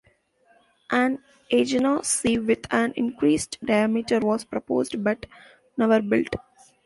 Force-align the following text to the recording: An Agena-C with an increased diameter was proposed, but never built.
An 0.89 1.19
Agena-C 1.51 2.39
with 2.39 2.65
an 2.73 2.91
increased 2.95 3.59
diameter 3.63 4.17
was 4.19 4.43
proposed, 4.43 5.03
but 5.03 5.27
never 5.77 6.01
built. 6.01 6.35